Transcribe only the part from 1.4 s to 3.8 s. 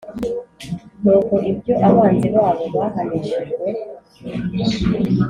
ibyo abanzi babo bahanishijwe,